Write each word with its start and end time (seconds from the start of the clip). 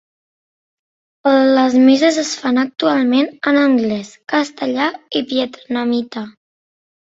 Les 1.57 1.75
misses 1.89 2.17
es 2.21 2.31
fan 2.45 2.61
actualment 2.61 3.29
en 3.53 3.61
anglès, 3.65 4.11
castellà 4.35 4.89
i 5.21 5.23
vietnamita. 5.35 6.27